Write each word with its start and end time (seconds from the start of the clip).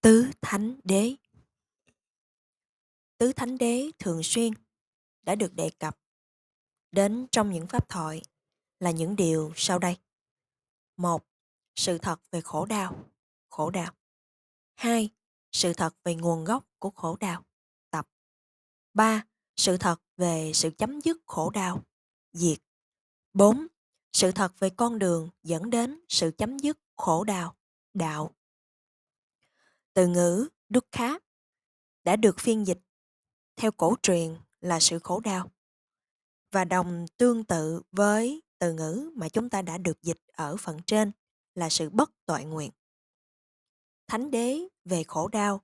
Tứ 0.00 0.30
Thánh 0.40 0.80
Đế 0.84 1.14
Tứ 3.18 3.32
Thánh 3.32 3.58
Đế 3.58 3.90
thường 3.98 4.22
xuyên 4.22 4.52
đã 5.22 5.34
được 5.34 5.54
đề 5.54 5.70
cập 5.78 5.98
đến 6.92 7.26
trong 7.32 7.50
những 7.50 7.66
pháp 7.66 7.88
thoại 7.88 8.22
là 8.80 8.90
những 8.90 9.16
điều 9.16 9.52
sau 9.56 9.78
đây. 9.78 9.96
một 10.96 11.26
Sự 11.74 11.98
thật 11.98 12.20
về 12.30 12.40
khổ 12.40 12.66
đau, 12.66 13.04
khổ 13.48 13.70
đau. 13.70 13.92
hai 14.74 15.10
Sự 15.52 15.72
thật 15.72 15.96
về 16.04 16.14
nguồn 16.14 16.44
gốc 16.44 16.64
của 16.78 16.90
khổ 16.90 17.16
đau, 17.20 17.44
tập. 17.90 18.08
ba 18.94 19.26
Sự 19.56 19.76
thật 19.76 19.96
về 20.16 20.52
sự 20.54 20.70
chấm 20.78 21.00
dứt 21.00 21.16
khổ 21.26 21.50
đau, 21.50 21.84
diệt. 22.32 22.58
4. 23.32 23.66
Sự 24.12 24.32
thật 24.32 24.58
về 24.58 24.70
con 24.70 24.98
đường 24.98 25.30
dẫn 25.42 25.70
đến 25.70 26.00
sự 26.08 26.30
chấm 26.38 26.58
dứt 26.58 26.78
khổ 26.96 27.24
đau, 27.24 27.56
đạo. 27.94 28.37
Từ 29.98 30.06
ngữ 30.06 30.48
dukkha 30.68 31.18
đã 32.04 32.16
được 32.16 32.36
phiên 32.38 32.66
dịch 32.66 32.78
theo 33.56 33.72
cổ 33.72 33.94
truyền 34.02 34.36
là 34.60 34.80
sự 34.80 34.98
khổ 34.98 35.20
đau 35.20 35.50
và 36.52 36.64
đồng 36.64 37.06
tương 37.16 37.44
tự 37.44 37.82
với 37.92 38.42
từ 38.58 38.72
ngữ 38.72 39.10
mà 39.14 39.28
chúng 39.28 39.50
ta 39.50 39.62
đã 39.62 39.78
được 39.78 40.02
dịch 40.02 40.20
ở 40.32 40.56
phần 40.56 40.80
trên 40.86 41.10
là 41.54 41.68
sự 41.68 41.90
bất 41.90 42.10
tội 42.26 42.44
nguyện. 42.44 42.70
Thánh 44.06 44.30
đế 44.30 44.60
về 44.84 45.04
khổ 45.04 45.28
đau 45.28 45.62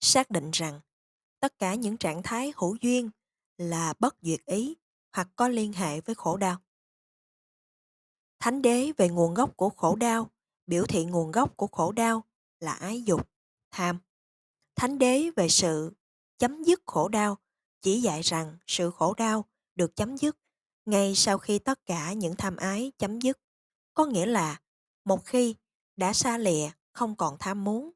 xác 0.00 0.30
định 0.30 0.50
rằng 0.50 0.80
tất 1.40 1.58
cả 1.58 1.74
những 1.74 1.96
trạng 1.96 2.22
thái 2.22 2.52
hữu 2.56 2.76
duyên 2.80 3.10
là 3.56 3.94
bất 3.98 4.16
duyệt 4.22 4.40
ý 4.44 4.74
hoặc 5.12 5.28
có 5.36 5.48
liên 5.48 5.72
hệ 5.72 6.00
với 6.00 6.14
khổ 6.14 6.36
đau. 6.36 6.56
Thánh 8.38 8.62
đế 8.62 8.92
về 8.96 9.08
nguồn 9.08 9.34
gốc 9.34 9.56
của 9.56 9.68
khổ 9.68 9.96
đau 9.96 10.30
biểu 10.66 10.84
thị 10.88 11.04
nguồn 11.04 11.30
gốc 11.30 11.56
của 11.56 11.66
khổ 11.66 11.92
đau 11.92 12.24
là 12.60 12.72
ái 12.72 13.02
dục, 13.02 13.35
tham. 13.76 13.98
Thánh 14.76 14.98
đế 14.98 15.30
về 15.36 15.48
sự 15.48 15.92
chấm 16.38 16.62
dứt 16.64 16.82
khổ 16.86 17.08
đau 17.08 17.38
chỉ 17.82 18.00
dạy 18.00 18.22
rằng 18.22 18.56
sự 18.66 18.90
khổ 18.90 19.14
đau 19.14 19.44
được 19.74 19.96
chấm 19.96 20.16
dứt 20.16 20.38
ngay 20.86 21.14
sau 21.14 21.38
khi 21.38 21.58
tất 21.58 21.86
cả 21.86 22.12
những 22.12 22.36
tham 22.36 22.56
ái 22.56 22.92
chấm 22.98 23.20
dứt. 23.20 23.38
Có 23.94 24.04
nghĩa 24.06 24.26
là 24.26 24.60
một 25.04 25.24
khi 25.24 25.54
đã 25.96 26.12
xa 26.12 26.38
lìa 26.38 26.68
không 26.92 27.16
còn 27.16 27.36
tham 27.38 27.64
muốn, 27.64 27.90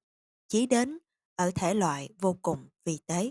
chỉ 0.49 0.67
đến 0.67 0.99
ở 1.37 1.51
thể 1.55 1.75
loại 1.75 2.09
vô 2.19 2.39
cùng 2.43 2.69
vì 2.85 2.99
tế. 3.07 3.31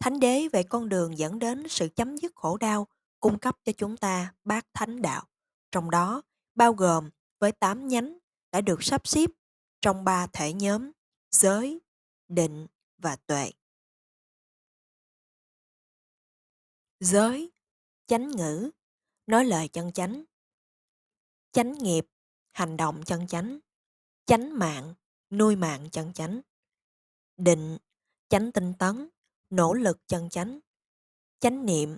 Thánh 0.00 0.20
đế 0.20 0.48
về 0.52 0.62
con 0.62 0.88
đường 0.88 1.18
dẫn 1.18 1.38
đến 1.38 1.68
sự 1.68 1.88
chấm 1.96 2.16
dứt 2.16 2.32
khổ 2.34 2.56
đau 2.56 2.86
cung 3.20 3.38
cấp 3.38 3.56
cho 3.64 3.72
chúng 3.72 3.96
ta 3.96 4.34
bát 4.44 4.66
thánh 4.74 5.02
đạo, 5.02 5.24
trong 5.70 5.90
đó 5.90 6.22
bao 6.54 6.72
gồm 6.72 7.10
với 7.40 7.52
tám 7.52 7.88
nhánh 7.88 8.18
đã 8.52 8.60
được 8.60 8.82
sắp 8.82 9.06
xếp 9.06 9.30
trong 9.80 10.04
ba 10.04 10.26
thể 10.26 10.52
nhóm 10.52 10.90
giới, 11.34 11.80
định 12.28 12.66
và 12.98 13.16
tuệ. 13.16 13.50
Giới, 17.00 17.50
chánh 18.06 18.30
ngữ, 18.30 18.70
nói 19.26 19.44
lời 19.44 19.68
chân 19.68 19.92
chánh. 19.92 20.24
Chánh 21.52 21.72
nghiệp, 21.72 22.06
hành 22.52 22.76
động 22.76 23.02
chân 23.06 23.26
chánh. 23.26 23.58
Chánh 24.26 24.58
mạng, 24.58 24.94
nuôi 25.30 25.56
mạng 25.56 25.88
chân 25.92 26.12
chánh. 26.12 26.40
Định, 27.36 27.78
chánh 28.28 28.52
tinh 28.52 28.72
tấn, 28.78 29.08
nỗ 29.50 29.74
lực 29.74 30.00
chân 30.06 30.30
chánh. 30.30 30.60
Chánh 31.40 31.66
niệm, 31.66 31.96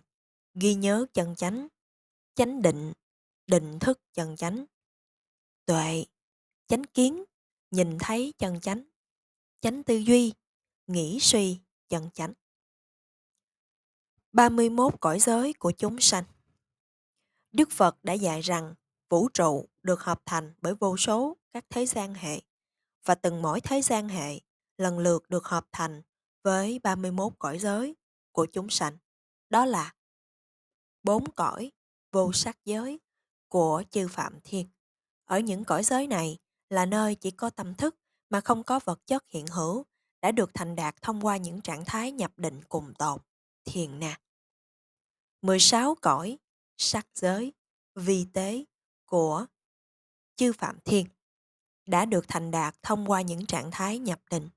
ghi 0.54 0.74
nhớ 0.74 1.06
chân 1.12 1.34
chánh. 1.34 1.68
Chánh 2.34 2.62
định, 2.62 2.92
định 3.46 3.78
thức 3.80 4.00
chân 4.12 4.36
chánh. 4.36 4.64
Tuệ, 5.66 6.04
chánh 6.66 6.84
kiến, 6.84 7.24
nhìn 7.70 7.98
thấy 8.00 8.32
chân 8.38 8.60
chánh. 8.60 8.84
Chánh 9.60 9.82
tư 9.82 9.96
duy, 9.96 10.32
nghĩ 10.86 11.18
suy 11.20 11.60
chân 11.88 12.10
chánh. 12.10 12.32
31 14.32 14.94
cõi 15.00 15.20
giới 15.20 15.52
của 15.52 15.70
chúng 15.70 16.00
sanh. 16.00 16.24
Đức 17.52 17.70
Phật 17.70 18.04
đã 18.04 18.12
dạy 18.12 18.40
rằng 18.40 18.74
vũ 19.08 19.28
trụ 19.28 19.68
được 19.82 20.00
hợp 20.00 20.22
thành 20.26 20.54
bởi 20.60 20.74
vô 20.74 20.96
số 20.96 21.36
các 21.52 21.64
thế 21.70 21.86
gian 21.86 22.14
hệ 22.14 22.40
và 23.04 23.14
từng 23.14 23.42
mỗi 23.42 23.60
thế 23.60 23.82
gian 23.82 24.08
hệ 24.08 24.40
lần 24.78 24.98
lượt 24.98 25.30
được 25.30 25.44
hợp 25.44 25.66
thành 25.72 26.02
với 26.42 26.80
31 26.82 27.32
cõi 27.38 27.58
giới 27.58 27.96
của 28.32 28.46
chúng 28.46 28.70
sanh. 28.70 28.96
Đó 29.50 29.64
là 29.64 29.94
bốn 31.02 31.30
cõi 31.30 31.72
vô 32.12 32.32
sắc 32.32 32.58
giới 32.64 33.00
của 33.48 33.82
chư 33.90 34.08
Phạm 34.08 34.38
Thiên. 34.44 34.68
Ở 35.24 35.38
những 35.38 35.64
cõi 35.64 35.84
giới 35.84 36.06
này 36.06 36.38
là 36.70 36.86
nơi 36.86 37.14
chỉ 37.14 37.30
có 37.30 37.50
tâm 37.50 37.74
thức 37.74 37.96
mà 38.30 38.40
không 38.40 38.64
có 38.64 38.80
vật 38.84 39.06
chất 39.06 39.24
hiện 39.28 39.46
hữu 39.46 39.84
đã 40.22 40.32
được 40.32 40.50
thành 40.54 40.76
đạt 40.76 41.02
thông 41.02 41.20
qua 41.20 41.36
những 41.36 41.60
trạng 41.60 41.84
thái 41.84 42.12
nhập 42.12 42.32
định 42.36 42.60
cùng 42.68 42.94
tột, 42.98 43.22
thiền 43.64 43.98
nè. 43.98 44.16
16 45.42 45.94
cõi 45.94 46.38
sắc 46.76 47.06
giới 47.14 47.52
vi 47.94 48.26
tế 48.32 48.64
của 49.04 49.46
chư 50.36 50.52
Phạm 50.52 50.78
Thiên 50.84 51.06
đã 51.86 52.04
được 52.04 52.24
thành 52.28 52.50
đạt 52.50 52.82
thông 52.82 53.06
qua 53.10 53.20
những 53.20 53.46
trạng 53.46 53.70
thái 53.70 53.98
nhập 53.98 54.20
định. 54.30 54.48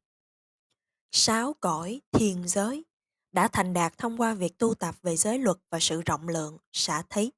Sáu 1.12 1.53
cõi 1.53 2.01
thiên 2.12 2.47
giới 2.47 2.86
đã 3.31 3.47
thành 3.47 3.74
đạt 3.74 3.97
thông 3.97 4.18
qua 4.18 4.34
việc 4.34 4.57
tu 4.57 4.74
tập 4.74 4.96
về 5.01 5.18
giới 5.18 5.40
luật 5.40 5.57
và 5.69 5.80
sự 5.81 6.01
rộng 6.01 6.28
lượng, 6.28 6.57
xả 6.72 7.03
thí. 7.09 7.31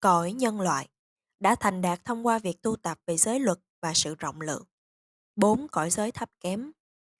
Cõi 0.00 0.32
nhân 0.32 0.60
loại 0.60 0.88
đã 1.40 1.54
thành 1.60 1.82
đạt 1.82 2.04
thông 2.04 2.26
qua 2.26 2.38
việc 2.38 2.62
tu 2.62 2.76
tập 2.76 2.98
về 3.06 3.16
giới 3.16 3.40
luật 3.40 3.58
và 3.80 3.92
sự 3.94 4.14
rộng 4.14 4.40
lượng. 4.40 4.64
Bốn 5.36 5.68
cõi 5.68 5.90
giới 5.90 6.12
thấp 6.12 6.30
kém, 6.40 6.72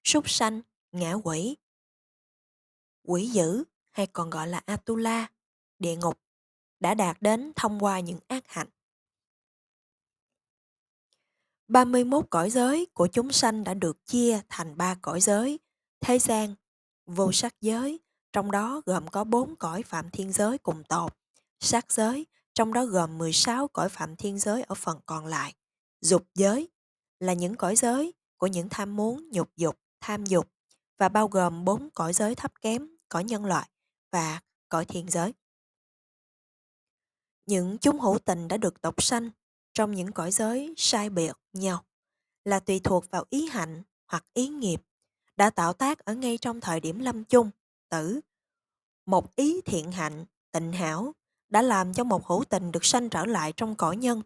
súc 0.03 0.29
sanh, 0.29 0.61
ngã 0.91 1.13
quỷ, 1.13 1.57
quỷ 3.03 3.27
dữ 3.27 3.63
hay 3.91 4.07
còn 4.07 4.29
gọi 4.29 4.47
là 4.47 4.61
Atula, 4.65 5.27
địa 5.79 5.95
ngục, 5.95 6.19
đã 6.79 6.93
đạt 6.93 7.17
đến 7.21 7.51
thông 7.55 7.79
qua 7.79 7.99
những 7.99 8.19
ác 8.27 8.43
hạnh. 8.47 8.67
31 11.67 12.25
cõi 12.29 12.49
giới 12.49 12.87
của 12.93 13.07
chúng 13.07 13.31
sanh 13.31 13.63
đã 13.63 13.73
được 13.73 14.05
chia 14.05 14.41
thành 14.49 14.77
ba 14.77 14.95
cõi 15.01 15.21
giới, 15.21 15.59
thế 16.01 16.19
gian, 16.19 16.55
vô 17.05 17.31
sắc 17.31 17.55
giới, 17.61 17.99
trong 18.33 18.51
đó 18.51 18.81
gồm 18.85 19.07
có 19.07 19.23
bốn 19.23 19.55
cõi 19.55 19.83
phạm 19.83 20.09
thiên 20.09 20.31
giới 20.31 20.57
cùng 20.57 20.83
tột, 20.83 21.17
sắc 21.59 21.91
giới, 21.91 22.25
trong 22.53 22.73
đó 22.73 22.85
gồm 22.85 23.17
16 23.17 23.67
cõi 23.67 23.89
phạm 23.89 24.15
thiên 24.15 24.39
giới 24.39 24.63
ở 24.63 24.75
phần 24.75 24.99
còn 25.05 25.25
lại, 25.25 25.53
dục 26.01 26.25
giới 26.33 26.69
là 27.25 27.33
những 27.33 27.55
cõi 27.55 27.75
giới 27.75 28.13
của 28.37 28.47
những 28.47 28.69
tham 28.69 28.95
muốn, 28.95 29.29
nhục 29.31 29.49
dục, 29.55 29.79
tham 30.01 30.25
dục 30.25 30.51
và 30.97 31.09
bao 31.09 31.27
gồm 31.27 31.65
bốn 31.65 31.89
cõi 31.89 32.13
giới 32.13 32.35
thấp 32.35 32.61
kém, 32.61 32.89
cõi 33.09 33.23
nhân 33.23 33.45
loại 33.45 33.69
và 34.11 34.41
cõi 34.69 34.85
thiên 34.85 35.09
giới. 35.09 35.33
Những 37.45 37.77
chúng 37.77 37.99
hữu 37.99 38.19
tình 38.19 38.47
đã 38.47 38.57
được 38.57 38.81
tộc 38.81 39.03
sanh 39.03 39.29
trong 39.73 39.91
những 39.91 40.11
cõi 40.11 40.31
giới 40.31 40.73
sai 40.77 41.09
biệt 41.09 41.37
nhau 41.53 41.85
là 42.43 42.59
tùy 42.59 42.79
thuộc 42.79 43.11
vào 43.11 43.25
ý 43.29 43.47
hạnh 43.47 43.83
hoặc 44.07 44.25
ý 44.33 44.47
nghiệp 44.47 44.81
đã 45.35 45.49
tạo 45.49 45.73
tác 45.73 45.99
ở 45.99 46.13
ngay 46.13 46.37
trong 46.37 46.61
thời 46.61 46.79
điểm 46.79 46.99
lâm 46.99 47.23
chung, 47.23 47.49
tử. 47.89 48.19
Một 49.05 49.35
ý 49.35 49.61
thiện 49.61 49.91
hạnh, 49.91 50.25
tịnh 50.51 50.71
hảo 50.71 51.13
đã 51.49 51.61
làm 51.61 51.93
cho 51.93 52.03
một 52.03 52.27
hữu 52.27 52.43
tình 52.49 52.71
được 52.71 52.85
sanh 52.85 53.09
trở 53.09 53.25
lại 53.25 53.53
trong 53.57 53.75
cõi 53.75 53.97
nhân 53.97 54.21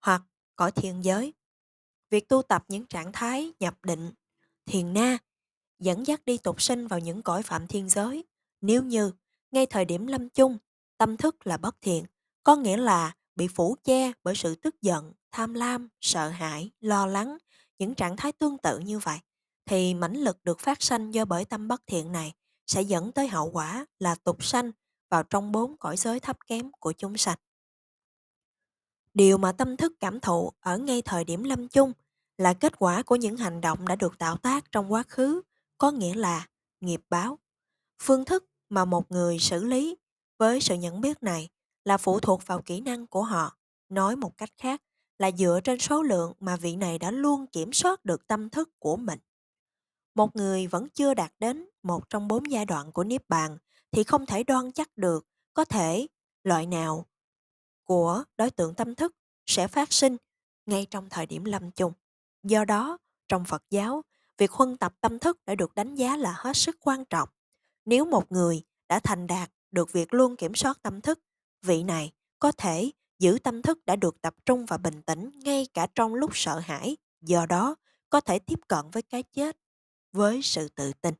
hoặc 0.00 0.22
cõi 0.56 0.72
thiên 0.72 1.04
giới. 1.04 1.32
Việc 2.10 2.28
tu 2.28 2.42
tập 2.42 2.64
những 2.68 2.86
trạng 2.86 3.12
thái 3.12 3.52
nhập 3.60 3.84
định, 3.84 4.12
thiền 4.66 4.92
na 4.92 5.18
dẫn 5.78 6.06
dắt 6.06 6.24
đi 6.24 6.38
tục 6.38 6.62
sinh 6.62 6.86
vào 6.86 7.00
những 7.00 7.22
cõi 7.22 7.42
phạm 7.42 7.66
thiên 7.66 7.88
giới 7.88 8.24
nếu 8.60 8.82
như 8.82 9.12
ngay 9.50 9.66
thời 9.66 9.84
điểm 9.84 10.06
lâm 10.06 10.28
chung 10.28 10.58
tâm 10.98 11.16
thức 11.16 11.46
là 11.46 11.56
bất 11.56 11.76
thiện 11.80 12.04
có 12.42 12.56
nghĩa 12.56 12.76
là 12.76 13.14
bị 13.36 13.48
phủ 13.48 13.76
che 13.84 14.12
bởi 14.22 14.34
sự 14.34 14.54
tức 14.54 14.82
giận 14.82 15.12
tham 15.32 15.54
lam 15.54 15.88
sợ 16.00 16.28
hãi 16.28 16.70
lo 16.80 17.06
lắng 17.06 17.38
những 17.78 17.94
trạng 17.94 18.16
thái 18.16 18.32
tương 18.32 18.58
tự 18.58 18.78
như 18.78 18.98
vậy 18.98 19.18
thì 19.66 19.94
mãnh 19.94 20.16
lực 20.16 20.44
được 20.44 20.60
phát 20.60 20.82
sanh 20.82 21.14
do 21.14 21.24
bởi 21.24 21.44
tâm 21.44 21.68
bất 21.68 21.82
thiện 21.86 22.12
này 22.12 22.32
sẽ 22.66 22.82
dẫn 22.82 23.12
tới 23.12 23.28
hậu 23.28 23.50
quả 23.50 23.86
là 23.98 24.14
tục 24.14 24.44
sanh 24.44 24.70
vào 25.10 25.22
trong 25.22 25.52
bốn 25.52 25.76
cõi 25.76 25.96
giới 25.96 26.20
thấp 26.20 26.36
kém 26.46 26.70
của 26.80 26.92
chúng 26.92 27.16
sanh. 27.16 27.38
Điều 29.14 29.38
mà 29.38 29.52
tâm 29.52 29.76
thức 29.76 29.92
cảm 30.00 30.20
thụ 30.20 30.52
ở 30.60 30.78
ngay 30.78 31.02
thời 31.02 31.24
điểm 31.24 31.44
lâm 31.44 31.68
chung 31.68 31.92
là 32.38 32.54
kết 32.54 32.78
quả 32.78 33.02
của 33.02 33.16
những 33.16 33.36
hành 33.36 33.60
động 33.60 33.88
đã 33.88 33.96
được 33.96 34.18
tạo 34.18 34.36
tác 34.36 34.72
trong 34.72 34.92
quá 34.92 35.02
khứ, 35.08 35.42
có 35.78 35.90
nghĩa 35.90 36.14
là 36.14 36.46
nghiệp 36.80 37.00
báo. 37.10 37.38
Phương 38.02 38.24
thức 38.24 38.44
mà 38.68 38.84
một 38.84 39.10
người 39.12 39.38
xử 39.38 39.64
lý 39.64 39.96
với 40.38 40.60
sự 40.60 40.74
nhận 40.74 41.00
biết 41.00 41.22
này 41.22 41.48
là 41.84 41.98
phụ 41.98 42.20
thuộc 42.20 42.46
vào 42.46 42.62
kỹ 42.62 42.80
năng 42.80 43.06
của 43.06 43.22
họ. 43.22 43.56
Nói 43.88 44.16
một 44.16 44.38
cách 44.38 44.50
khác 44.56 44.82
là 45.18 45.30
dựa 45.30 45.60
trên 45.64 45.78
số 45.78 46.02
lượng 46.02 46.32
mà 46.40 46.56
vị 46.56 46.76
này 46.76 46.98
đã 46.98 47.10
luôn 47.10 47.46
kiểm 47.46 47.72
soát 47.72 48.04
được 48.04 48.26
tâm 48.26 48.50
thức 48.50 48.70
của 48.78 48.96
mình. 48.96 49.18
Một 50.14 50.36
người 50.36 50.66
vẫn 50.66 50.88
chưa 50.88 51.14
đạt 51.14 51.32
đến 51.38 51.68
một 51.82 52.10
trong 52.10 52.28
bốn 52.28 52.50
giai 52.50 52.64
đoạn 52.64 52.92
của 52.92 53.04
Niết 53.04 53.28
Bàn 53.28 53.58
thì 53.90 54.04
không 54.04 54.26
thể 54.26 54.44
đoan 54.44 54.72
chắc 54.72 54.96
được 54.96 55.26
có 55.54 55.64
thể 55.64 56.06
loại 56.44 56.66
nào 56.66 57.06
của 57.84 58.24
đối 58.36 58.50
tượng 58.50 58.74
tâm 58.74 58.94
thức 58.94 59.16
sẽ 59.46 59.68
phát 59.68 59.92
sinh 59.92 60.16
ngay 60.66 60.86
trong 60.90 61.08
thời 61.10 61.26
điểm 61.26 61.44
lâm 61.44 61.70
chung. 61.70 61.92
Do 62.48 62.64
đó, 62.64 62.98
trong 63.28 63.44
Phật 63.44 63.62
giáo, 63.70 64.02
việc 64.38 64.50
huân 64.50 64.76
tập 64.76 64.94
tâm 65.00 65.18
thức 65.18 65.44
đã 65.46 65.54
được 65.54 65.74
đánh 65.74 65.94
giá 65.94 66.16
là 66.16 66.34
hết 66.36 66.56
sức 66.56 66.76
quan 66.80 67.04
trọng. 67.04 67.28
Nếu 67.84 68.04
một 68.04 68.32
người 68.32 68.62
đã 68.88 69.00
thành 69.00 69.26
đạt 69.26 69.50
được 69.70 69.92
việc 69.92 70.14
luôn 70.14 70.36
kiểm 70.36 70.54
soát 70.54 70.82
tâm 70.82 71.00
thức, 71.00 71.20
vị 71.62 71.82
này 71.82 72.12
có 72.38 72.52
thể 72.52 72.90
giữ 73.18 73.38
tâm 73.44 73.62
thức 73.62 73.86
đã 73.86 73.96
được 73.96 74.22
tập 74.22 74.34
trung 74.44 74.66
và 74.66 74.78
bình 74.78 75.02
tĩnh 75.02 75.30
ngay 75.34 75.66
cả 75.74 75.86
trong 75.94 76.14
lúc 76.14 76.30
sợ 76.36 76.58
hãi, 76.58 76.96
do 77.20 77.46
đó 77.46 77.74
có 78.10 78.20
thể 78.20 78.38
tiếp 78.38 78.60
cận 78.68 78.90
với 78.92 79.02
cái 79.02 79.22
chết 79.22 79.56
với 80.12 80.42
sự 80.42 80.68
tự 80.68 80.92
tin. 81.00 81.14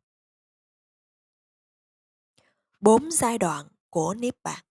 Bốn 2.81 3.11
giai 3.11 3.39
đoạn 3.39 3.69
của 3.91 4.15
Niết 4.15 4.43
Bàn 4.43 4.65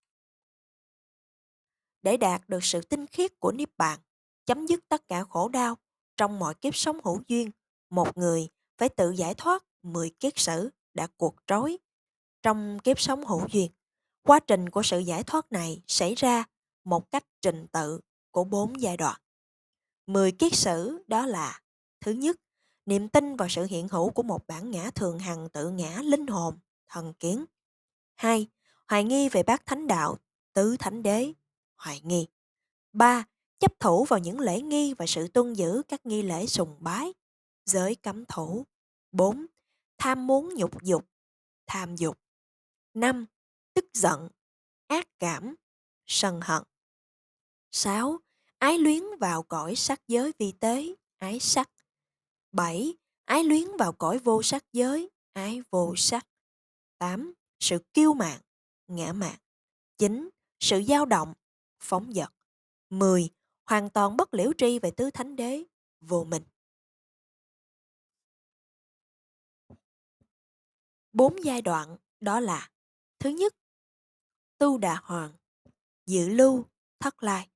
Để 2.01 2.17
đạt 2.17 2.49
được 2.49 2.63
sự 2.63 2.81
tinh 2.81 3.07
khiết 3.07 3.39
của 3.39 3.51
Niết 3.51 3.77
Bàn, 3.77 3.99
chấm 4.45 4.65
dứt 4.65 4.79
tất 4.89 5.07
cả 5.07 5.23
khổ 5.23 5.49
đau 5.49 5.77
trong 6.17 6.39
mọi 6.39 6.55
kiếp 6.55 6.75
sống 6.75 6.99
hữu 7.03 7.21
duyên, 7.27 7.51
một 7.89 8.17
người 8.17 8.47
phải 8.77 8.89
tự 8.89 9.11
giải 9.11 9.33
thoát 9.33 9.63
10 9.83 10.09
kiết 10.09 10.33
sử 10.39 10.69
đã 10.93 11.07
cuộc 11.17 11.35
trói 11.47 11.77
trong 12.43 12.79
kiếp 12.79 12.99
sống 12.99 13.25
hữu 13.25 13.47
duyên. 13.51 13.71
Quá 14.23 14.39
trình 14.39 14.69
của 14.69 14.83
sự 14.83 14.99
giải 14.99 15.23
thoát 15.23 15.51
này 15.51 15.83
xảy 15.87 16.15
ra 16.15 16.43
một 16.83 17.11
cách 17.11 17.23
trình 17.41 17.67
tự 17.71 17.99
của 18.31 18.43
bốn 18.43 18.81
giai 18.81 18.97
đoạn. 18.97 19.21
10 20.07 20.31
kiết 20.31 20.53
sử 20.53 21.03
đó 21.07 21.25
là 21.25 21.61
Thứ 22.05 22.11
nhất, 22.11 22.37
niềm 22.85 23.09
tin 23.09 23.35
vào 23.35 23.49
sự 23.49 23.65
hiện 23.65 23.87
hữu 23.87 24.09
của 24.09 24.23
một 24.23 24.47
bản 24.47 24.71
ngã 24.71 24.91
thường 24.95 25.19
hằng 25.19 25.49
tự 25.49 25.69
ngã 25.69 26.01
linh 26.03 26.27
hồn, 26.27 26.59
thần 26.87 27.13
kiến. 27.13 27.45
2. 28.15 28.47
Hoài 28.87 29.03
nghi 29.03 29.29
về 29.29 29.43
bác 29.43 29.65
thánh 29.65 29.87
đạo, 29.87 30.17
tứ 30.53 30.75
thánh 30.79 31.03
đế, 31.03 31.33
hoài 31.77 32.01
nghi. 32.03 32.27
3. 32.93 33.25
Chấp 33.59 33.79
thủ 33.79 34.05
vào 34.05 34.19
những 34.19 34.39
lễ 34.39 34.61
nghi 34.61 34.93
và 34.93 35.05
sự 35.05 35.27
tuân 35.27 35.53
giữ 35.53 35.81
các 35.87 36.05
nghi 36.05 36.21
lễ 36.21 36.45
sùng 36.45 36.75
bái, 36.79 37.13
giới 37.65 37.95
cấm 37.95 38.25
thủ. 38.25 38.65
4. 39.11 39.45
Tham 39.97 40.27
muốn 40.27 40.53
nhục 40.55 40.83
dục, 40.83 41.05
tham 41.67 41.95
dục. 41.95 42.17
5. 42.93 43.25
Tức 43.73 43.85
giận, 43.93 44.29
ác 44.87 45.07
cảm, 45.19 45.55
sân 46.05 46.39
hận. 46.43 46.63
6. 47.71 48.19
Ái 48.59 48.77
luyến 48.77 49.03
vào 49.19 49.43
cõi 49.43 49.75
sắc 49.75 50.01
giới 50.07 50.31
vi 50.39 50.51
tế, 50.51 50.95
ái 51.17 51.39
sắc. 51.39 51.69
7. 52.51 52.97
Ái 53.25 53.43
luyến 53.43 53.67
vào 53.79 53.93
cõi 53.93 54.17
vô 54.17 54.43
sắc 54.43 54.65
giới, 54.73 55.09
ái 55.33 55.61
vô 55.71 55.93
sắc. 55.97 56.27
8. 56.97 57.33
Sự 57.59 57.79
kiêu 57.93 58.13
mạn, 58.13 58.41
ngã 58.87 59.13
mạn. 59.13 59.35
9. 59.97 60.29
Sự 60.59 60.83
dao 60.87 61.05
động, 61.05 61.33
phóng 61.79 62.13
dật. 62.13 62.29
10. 62.89 63.29
Hoàn 63.65 63.89
toàn 63.89 64.17
bất 64.17 64.33
liễu 64.33 64.51
tri 64.57 64.79
về 64.79 64.91
tứ 64.91 65.09
thánh 65.11 65.35
đế, 65.35 65.63
vô 66.01 66.23
minh. 66.23 66.43
Bốn 71.13 71.45
giai 71.45 71.61
đoạn 71.61 71.97
đó 72.19 72.39
là 72.39 72.69
Thứ 73.19 73.29
nhất, 73.29 73.55
tu 74.57 74.77
đà 74.77 74.99
hoàng, 75.03 75.31
dự 76.05 76.29
lưu, 76.29 76.65
thất 76.99 77.23
lai. 77.23 77.49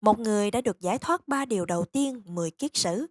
Một 0.00 0.18
người 0.18 0.50
đã 0.50 0.60
được 0.60 0.80
giải 0.80 0.98
thoát 0.98 1.28
ba 1.28 1.44
điều 1.44 1.66
đầu 1.66 1.84
tiên 1.84 2.22
10 2.24 2.50
kiết 2.50 2.76
sử 2.76 3.06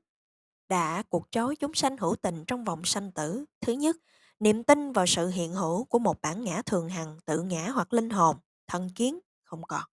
đã 0.69 1.03
cuộc 1.09 1.27
trói 1.31 1.55
chúng 1.55 1.73
sanh 1.73 1.97
hữu 1.97 2.15
tình 2.15 2.43
trong 2.47 2.63
vòng 2.63 2.81
sanh 2.85 3.11
tử. 3.11 3.45
Thứ 3.61 3.73
nhất, 3.73 3.97
niềm 4.39 4.63
tin 4.63 4.91
vào 4.91 5.05
sự 5.05 5.27
hiện 5.27 5.53
hữu 5.53 5.83
của 5.85 5.99
một 5.99 6.21
bản 6.21 6.43
ngã 6.43 6.61
thường 6.61 6.89
hằng, 6.89 7.17
tự 7.25 7.41
ngã 7.41 7.69
hoặc 7.69 7.93
linh 7.93 8.09
hồn, 8.09 8.37
thần 8.67 8.89
kiến, 8.95 9.19
không 9.43 9.63
còn. 9.63 9.83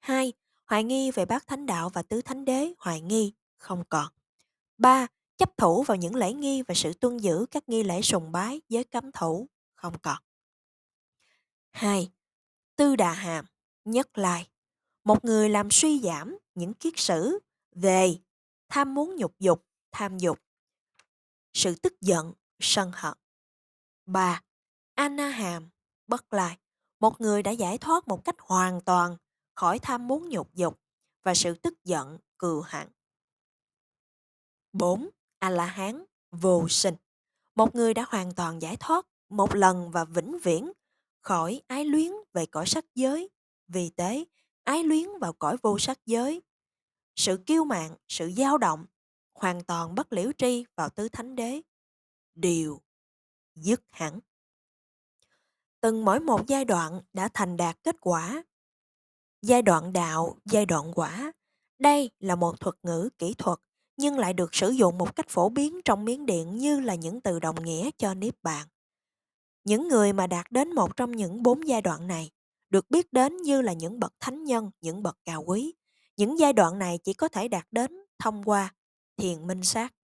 Hai, 0.00 0.32
hoài 0.68 0.84
nghi 0.84 1.10
về 1.10 1.24
bát 1.24 1.46
thánh 1.46 1.66
đạo 1.66 1.88
và 1.88 2.02
tứ 2.02 2.22
thánh 2.22 2.44
đế, 2.44 2.72
hoài 2.78 3.00
nghi, 3.00 3.32
không 3.58 3.84
còn. 3.88 4.06
Ba, 4.78 5.06
chấp 5.36 5.56
thủ 5.56 5.82
vào 5.82 5.96
những 5.96 6.14
lễ 6.14 6.32
nghi 6.32 6.62
và 6.62 6.74
sự 6.74 6.92
tuân 6.92 7.18
giữ 7.18 7.46
các 7.50 7.68
nghi 7.68 7.82
lễ 7.82 8.02
sùng 8.02 8.32
bái, 8.32 8.60
giới 8.68 8.84
cấm 8.84 9.12
thủ, 9.12 9.48
không 9.74 9.98
còn. 9.98 10.16
Hai, 11.70 12.12
tư 12.76 12.96
đà 12.96 13.12
hàm, 13.12 13.44
nhất 13.84 14.18
lai. 14.18 14.48
Một 15.04 15.24
người 15.24 15.48
làm 15.48 15.70
suy 15.70 16.00
giảm 16.00 16.38
những 16.54 16.74
kiết 16.74 16.94
sử 16.96 17.38
về 17.72 18.18
tham 18.68 18.94
muốn 18.94 19.16
nhục 19.16 19.34
dục, 19.38 19.66
tham 19.92 20.18
dục, 20.18 20.38
sự 21.52 21.74
tức 21.74 22.00
giận, 22.00 22.32
sân 22.60 22.90
hận. 22.94 23.14
3. 24.06 24.42
Anna 24.94 25.28
Hàm, 25.28 25.70
bất 26.06 26.32
lai, 26.32 26.58
một 27.00 27.20
người 27.20 27.42
đã 27.42 27.50
giải 27.50 27.78
thoát 27.78 28.08
một 28.08 28.24
cách 28.24 28.36
hoàn 28.38 28.80
toàn 28.80 29.16
khỏi 29.58 29.78
tham 29.78 30.08
muốn 30.08 30.28
nhục 30.28 30.54
dục 30.54 30.80
và 31.22 31.34
sự 31.34 31.54
tức 31.54 31.84
giận, 31.84 32.18
cừu 32.38 32.62
hận. 32.66 32.88
4. 34.72 35.08
A-la-hán, 35.38 36.04
vô 36.30 36.68
sinh, 36.68 36.94
một 37.54 37.74
người 37.74 37.94
đã 37.94 38.04
hoàn 38.08 38.34
toàn 38.34 38.62
giải 38.62 38.76
thoát 38.80 39.06
một 39.28 39.54
lần 39.54 39.90
và 39.90 40.04
vĩnh 40.04 40.38
viễn 40.42 40.72
khỏi 41.20 41.62
ái 41.66 41.84
luyến 41.84 42.12
về 42.32 42.46
cõi 42.46 42.66
sắc 42.66 42.84
giới, 42.94 43.30
vì 43.68 43.90
thế 43.96 44.24
ái 44.64 44.84
luyến 44.84 45.08
vào 45.20 45.32
cõi 45.32 45.56
vô 45.62 45.78
sắc 45.78 45.98
giới. 46.06 46.42
Sự 47.16 47.42
kiêu 47.46 47.64
mạn, 47.64 47.96
sự 48.08 48.32
dao 48.36 48.58
động, 48.58 48.86
hoàn 49.34 49.64
toàn 49.64 49.94
bất 49.94 50.12
liễu 50.12 50.32
tri 50.38 50.64
vào 50.76 50.88
tứ 50.88 51.08
thánh 51.08 51.36
đế. 51.36 51.60
Điều 52.34 52.80
dứt 53.54 53.82
hẳn. 53.90 54.20
Từng 55.80 56.04
mỗi 56.04 56.20
một 56.20 56.46
giai 56.46 56.64
đoạn 56.64 57.00
đã 57.12 57.28
thành 57.34 57.56
đạt 57.56 57.82
kết 57.84 57.96
quả. 58.00 58.42
Giai 59.48 59.62
đoạn 59.62 59.92
đạo, 59.92 60.36
giai 60.44 60.66
đoạn 60.66 60.92
quả. 60.94 61.32
Đây 61.78 62.10
là 62.18 62.36
một 62.36 62.60
thuật 62.60 62.74
ngữ 62.82 63.08
kỹ 63.18 63.34
thuật 63.38 63.58
nhưng 63.96 64.18
lại 64.18 64.32
được 64.32 64.54
sử 64.54 64.70
dụng 64.70 64.98
một 64.98 65.16
cách 65.16 65.28
phổ 65.28 65.48
biến 65.48 65.80
trong 65.84 66.04
miếng 66.04 66.26
điện 66.26 66.58
như 66.58 66.80
là 66.80 66.94
những 66.94 67.20
từ 67.20 67.40
đồng 67.40 67.64
nghĩa 67.64 67.90
cho 67.98 68.14
niết 68.14 68.34
bàn. 68.42 68.66
Những 69.64 69.88
người 69.88 70.12
mà 70.12 70.26
đạt 70.26 70.46
đến 70.50 70.74
một 70.74 70.96
trong 70.96 71.12
những 71.12 71.42
bốn 71.42 71.68
giai 71.68 71.82
đoạn 71.82 72.06
này 72.06 72.30
được 72.70 72.90
biết 72.90 73.12
đến 73.12 73.36
như 73.36 73.62
là 73.62 73.72
những 73.72 74.00
bậc 74.00 74.12
thánh 74.20 74.44
nhân, 74.44 74.70
những 74.80 75.02
bậc 75.02 75.16
cao 75.24 75.42
quý. 75.46 75.74
Những 76.16 76.38
giai 76.38 76.52
đoạn 76.52 76.78
này 76.78 76.98
chỉ 77.04 77.14
có 77.14 77.28
thể 77.28 77.48
đạt 77.48 77.66
đến 77.70 77.92
thông 78.18 78.44
qua 78.44 78.74
thiền 79.16 79.46
minh 79.46 79.62
sát 79.62 79.94